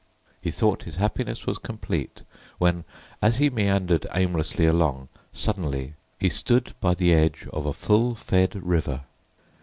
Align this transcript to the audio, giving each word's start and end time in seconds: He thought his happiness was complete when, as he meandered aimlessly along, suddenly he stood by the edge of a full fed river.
He 0.41 0.49
thought 0.49 0.81
his 0.81 0.95
happiness 0.95 1.45
was 1.45 1.59
complete 1.59 2.23
when, 2.57 2.85
as 3.21 3.37
he 3.37 3.51
meandered 3.51 4.07
aimlessly 4.15 4.65
along, 4.65 5.09
suddenly 5.31 5.93
he 6.19 6.27
stood 6.27 6.73
by 6.81 6.95
the 6.95 7.13
edge 7.13 7.47
of 7.53 7.67
a 7.67 7.73
full 7.73 8.15
fed 8.15 8.55
river. 8.65 9.03